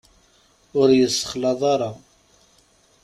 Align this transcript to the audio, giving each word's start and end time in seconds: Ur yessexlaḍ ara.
Ur 0.79 0.89
yessexlaḍ 0.93 1.61
ara. 1.73 1.89